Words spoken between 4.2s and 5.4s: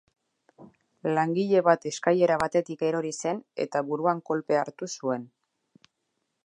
kolpea hartu zuen.